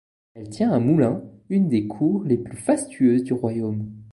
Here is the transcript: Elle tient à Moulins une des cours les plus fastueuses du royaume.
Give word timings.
Elle 0.33 0.49
tient 0.49 0.71
à 0.71 0.79
Moulins 0.79 1.21
une 1.49 1.67
des 1.67 1.85
cours 1.85 2.23
les 2.23 2.37
plus 2.39 2.57
fastueuses 2.57 3.21
du 3.23 3.33
royaume. 3.33 3.87